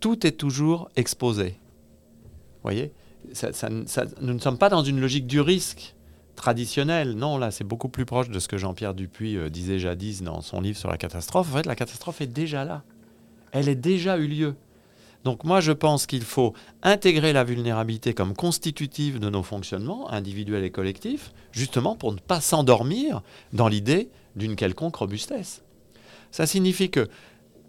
[0.00, 1.50] Tout est toujours exposé.
[1.50, 2.92] Vous voyez
[3.34, 5.94] Ça- ça- Nous ne sommes pas dans une logique du risque
[6.34, 7.12] traditionnelle.
[7.14, 10.40] Non, là, c'est beaucoup plus proche de ce que Jean-Pierre Dupuis euh, disait jadis dans
[10.40, 11.52] son livre sur la catastrophe.
[11.52, 12.84] En fait, la catastrophe est déjà là.
[13.52, 14.54] Elle est déjà eu lieu.
[15.24, 20.64] Donc moi, je pense qu'il faut intégrer la vulnérabilité comme constitutive de nos fonctionnements, individuels
[20.64, 25.62] et collectifs, justement pour ne pas s'endormir dans l'idée d'une quelconque robustesse.
[26.30, 27.08] Ça signifie que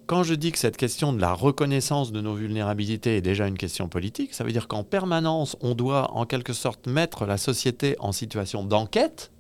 [0.10, 3.58] quand je dis que cette question de la reconnaissance de nos vulnérabilités est déjà une
[3.58, 7.96] question politique, ça veut dire qu'en permanence, on doit en quelque sorte mettre la société
[8.00, 9.32] en situation d'enquête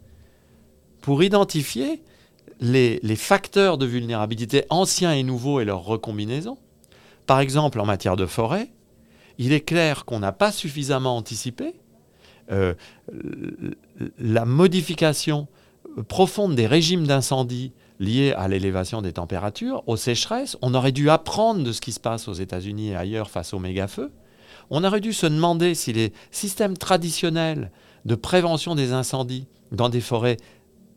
[1.01, 2.03] pour identifier
[2.59, 6.57] les, facteurs de vulnérabilité anciens et nouveaux et leur recombinaison.
[7.29, 8.71] Par exemple, en matière de forêt,
[9.37, 11.75] il est clair qu'on n'a pas suffisamment anticipé
[12.51, 12.73] euh,
[14.17, 15.47] la modification
[16.07, 20.57] profonde des régimes d'incendie liés à l'élévation des températures, aux sécheresses.
[20.63, 23.59] On aurait dû apprendre de ce qui se passe aux États-Unis et ailleurs face aux
[23.59, 24.11] méga-feux.
[24.71, 27.71] On aurait dû se demander si les systèmes traditionnels
[28.05, 30.37] de prévention des incendies dans des forêts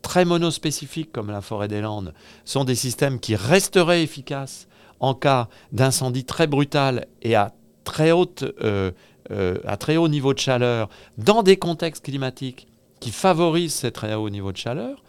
[0.01, 4.67] très monospécifiques comme la forêt des Landes sont des systèmes qui resteraient efficaces
[5.03, 8.91] en cas d'incendie très brutal et à très, haute, euh,
[9.31, 10.87] euh, à très haut niveau de chaleur
[11.17, 12.67] dans des contextes climatiques
[13.01, 15.03] qui favorisent ces très hauts niveaux de chaleur,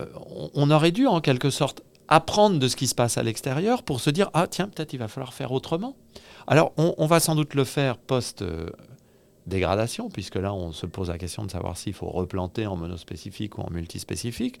[0.00, 0.06] euh,
[0.54, 4.00] on aurait dû en quelque sorte apprendre de ce qui se passe à l'extérieur pour
[4.00, 5.94] se dire ah tiens peut-être il va falloir faire autrement.
[6.48, 8.42] Alors on, on va sans doute le faire post
[9.46, 13.58] dégradation, puisque là, on se pose la question de savoir s'il faut replanter en monospécifique
[13.58, 14.60] ou en multispécifique.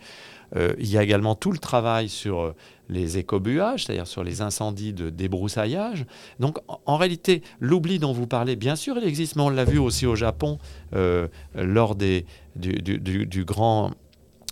[0.56, 2.54] Euh, il y a également tout le travail sur euh,
[2.88, 6.06] les écobuages, c'est-à-dire sur les incendies de débroussaillage.
[6.40, 9.78] Donc, en, réalité, l'oubli dont vous parlez, bien sûr, il existe, mais on l'a vu
[9.78, 10.58] aussi au Japon
[10.94, 12.26] euh, lors des,
[12.56, 13.92] du, grand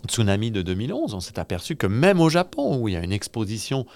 [0.06, 1.14] tsunami de 2011.
[1.14, 3.86] On s'est aperçu que même au Japon, où il y a une exposition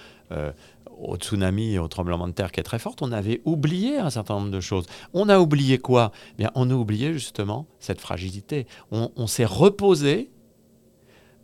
[1.03, 4.11] au tsunami et au tremblement de terre qui est très forte, on avait oublié un
[4.11, 4.87] certain nombre de choses.
[5.13, 6.13] On a oublié quoi?
[6.35, 8.67] Eh Bien, On a oublié justement cette fragilité.
[8.91, 10.31] On, s'est reposé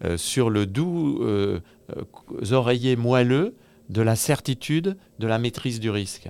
[0.04, 1.60] euh, sur le doux euh,
[1.96, 3.54] euh, oreiller moelleux
[3.88, 6.28] de la certitude de la maîtrise du risque.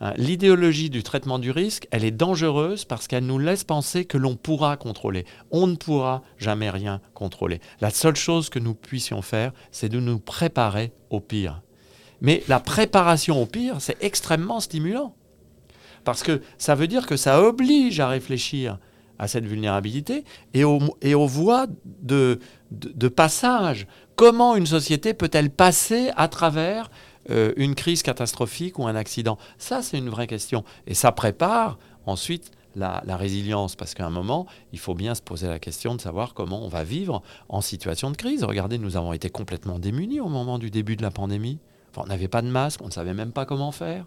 [0.00, 4.18] Hein, l'idéologie du traitement du risque, elle est dangereuse parce qu'elle nous laisse penser que
[4.18, 5.24] l'on pourra contrôler.
[5.50, 7.60] On ne pourra jamais rien contrôler.
[7.80, 11.62] La seule chose que nous puissions faire, c'est de nous préparer au pire.
[12.20, 15.14] Mais la préparation au pire, c'est extrêmement stimulant.
[16.04, 18.78] Parce que ça veut dire que ça oblige à réfléchir
[19.18, 22.38] à cette vulnérabilité et aux, et aux voies de,
[22.70, 23.86] de, passage.
[24.16, 26.90] Comment une société peut-elle passer à travers
[27.30, 29.36] euh, une crise catastrophique ou un accident?
[29.58, 30.64] Ça, c'est une vraie question.
[30.86, 35.22] Et ça prépare ensuite la, la, résilience, parce qu'à un moment, il faut bien se
[35.22, 38.44] poser la question de savoir comment on va vivre en situation de crise.
[38.44, 41.58] Regardez, nous avons été complètement démunis au moment du début de la pandémie
[42.02, 44.06] on n'avait pas de masque, on ne savait même pas comment faire.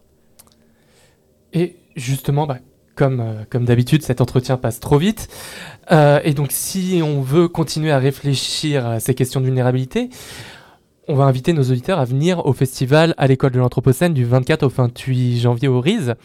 [1.54, 2.60] Et justement, bah,
[2.96, 5.28] comme, euh, comme d'habitude, cet entretien passe trop vite.
[5.92, 10.10] Euh, et donc, si on veut continuer à réfléchir à ces questions de vulnérabilité,
[11.08, 14.64] on va inviter nos auditeurs à venir au festival à l'école de l'Anthropocène du 24
[14.64, 16.16] au 28 janvier au RISE.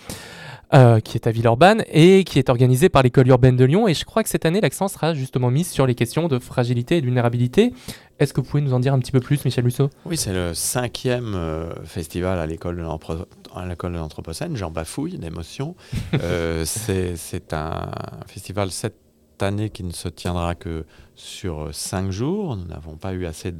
[0.75, 3.87] Euh, qui est à Villeurbanne et qui est organisé par l'école urbaine de Lyon.
[3.87, 6.97] Et je crois que cette année, l'accent sera justement mis sur les questions de fragilité
[6.97, 7.73] et de vulnérabilité.
[8.19, 10.33] Est-ce que vous pouvez nous en dire un petit peu plus, Michel Lusso Oui, c'est
[10.33, 12.83] le cinquième euh, festival à l'école de
[13.97, 14.57] l'Anthropocène.
[14.57, 15.77] J'en bafouille d'émotion.
[16.21, 17.93] euh, c'est un
[18.27, 19.06] festival cette
[19.43, 20.85] année qui ne se tiendra que
[21.15, 22.57] sur cinq jours.
[22.57, 23.53] Nous n'avons pas eu assez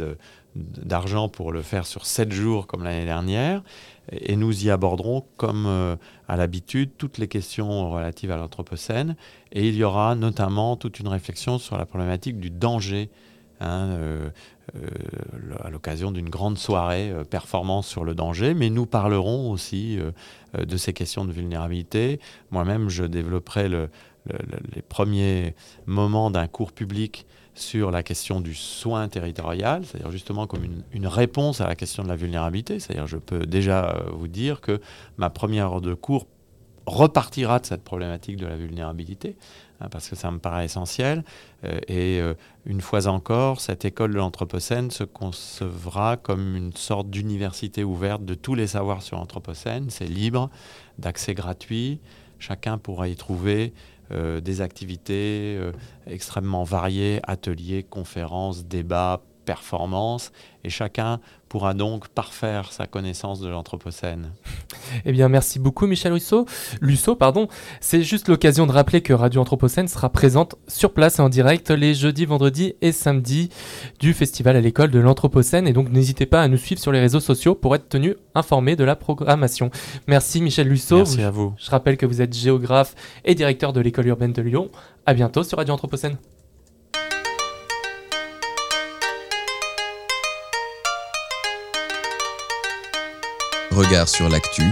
[0.55, 3.63] d'argent pour le faire sur sept jours comme l'année dernière.
[4.13, 5.97] Et nous y aborderons, comme euh,
[6.29, 9.17] à l'habitude, toutes les questions relatives à l'Anthropocène.
[9.53, 13.11] Et il y aura notamment toute une réflexion sur la problématique du danger,
[13.61, 14.31] hein, euh,
[14.77, 14.89] euh,
[15.65, 18.55] à l'occasion d'une grande soirée performance sur le danger.
[18.55, 19.99] Mais nous parlerons aussi
[20.57, 22.21] de ces questions de vulnérabilité.
[22.53, 23.91] Moi-même, je développerai le,
[24.75, 25.55] les premiers
[25.87, 30.63] moments d'un cours public sur la question du soin territorial, c'est-à-dire justement comme
[30.93, 32.79] une, réponse à la question de la vulnérabilité.
[32.79, 34.81] C'est-à-dire je peux déjà euh, vous dire que
[35.17, 36.27] ma première heure de cours
[36.85, 39.37] repartira de cette problématique de la vulnérabilité,
[39.81, 41.25] hein, parce que ça me paraît essentiel.
[41.65, 42.35] Euh, et euh,
[42.67, 48.35] une fois encore, cette école de l'Anthropocène se concevra comme une sorte d'université ouverte de
[48.35, 49.89] tous les savoirs sur l'Anthropocène.
[49.89, 50.51] C'est libre,
[50.99, 52.01] d'accès gratuit.
[52.39, 53.73] Chacun pourra y trouver
[54.13, 55.73] euh, des activités euh,
[56.07, 60.33] extrêmement variées, ateliers, conférences, débats, performances,
[60.65, 64.33] et chacun pourra donc parfaire sa connaissance de l'Anthropocène.
[65.05, 66.47] Eh bien, merci beaucoup Michel Russo.
[66.81, 67.49] Lusso, pardon.
[67.81, 71.71] C'est juste l'occasion de rappeler que Radio Anthropocène sera présente sur place et en direct
[71.71, 73.51] les jeudis, vendredis et samedis
[74.01, 75.69] du festival à l'école de l'Anthropocène.
[75.69, 78.77] Et donc, n'hésitez pas à nous suivre sur les réseaux sociaux pour être tenu informé
[78.77, 79.71] de la programmation.
[80.07, 80.99] Merci Michel Lusso.
[80.99, 81.55] Merci à vous.
[81.59, 82.95] Je rappelle que vous êtes géographe
[83.25, 84.69] et directeur de l'école urbaine de Lyon.
[85.07, 86.17] À bientôt sur Radio Anthropocène.
[93.77, 94.63] Regard sur l'actu.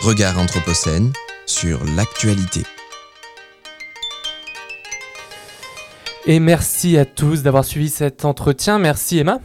[0.00, 1.12] Regard Anthropocène
[1.44, 2.62] sur l'actualité.
[6.24, 8.78] Et merci à tous d'avoir suivi cet entretien.
[8.78, 9.38] Merci Emma.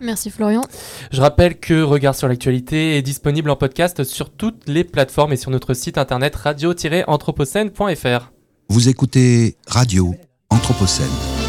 [0.00, 0.62] Merci Florian.
[1.10, 5.36] Je rappelle que Regard sur l'actualité est disponible en podcast sur toutes les plateformes et
[5.36, 8.30] sur notre site internet radio-anthropocène.fr.
[8.68, 10.14] Vous écoutez Radio
[10.48, 11.39] Anthropocène.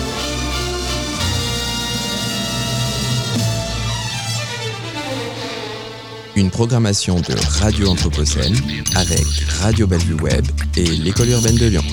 [6.41, 8.55] Une programmation de Radio Anthropocène
[8.95, 9.23] avec
[9.61, 10.43] Radio Bellevue Web
[10.75, 11.83] et l'École urbaine de Lyon.